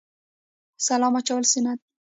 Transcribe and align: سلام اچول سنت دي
سلام 0.87 1.13
اچول 1.19 1.43
سنت 1.51 1.79
دي 1.83 1.87